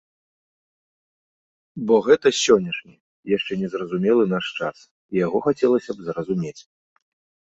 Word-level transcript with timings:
Бо 1.91 1.95
гэта 2.07 2.27
сённяшні, 2.45 2.95
яшчэ 3.37 3.53
незразумелы 3.63 4.23
наш 4.33 4.45
час, 4.61 4.77
і 5.15 5.21
яго 5.25 5.37
хацелася 5.49 5.91
б 5.99 6.07
зразумець. 6.09 6.59